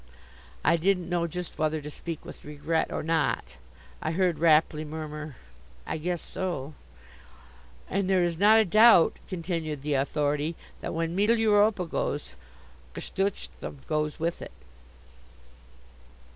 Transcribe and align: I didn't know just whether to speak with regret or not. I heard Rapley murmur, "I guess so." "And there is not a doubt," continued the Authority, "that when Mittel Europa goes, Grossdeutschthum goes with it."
I 0.63 0.77
didn't 0.77 1.09
know 1.11 1.27
just 1.27 1.59
whether 1.59 1.79
to 1.79 1.91
speak 1.91 2.25
with 2.25 2.43
regret 2.43 2.91
or 2.91 3.03
not. 3.03 3.57
I 4.01 4.09
heard 4.13 4.39
Rapley 4.39 4.83
murmur, 4.83 5.35
"I 5.85 5.99
guess 5.99 6.23
so." 6.23 6.73
"And 7.87 8.09
there 8.09 8.23
is 8.23 8.39
not 8.39 8.57
a 8.57 8.65
doubt," 8.65 9.17
continued 9.27 9.83
the 9.83 9.93
Authority, 9.93 10.55
"that 10.81 10.95
when 10.95 11.15
Mittel 11.15 11.37
Europa 11.37 11.85
goes, 11.85 12.33
Grossdeutschthum 12.95 13.85
goes 13.85 14.19
with 14.19 14.41
it." 14.41 14.51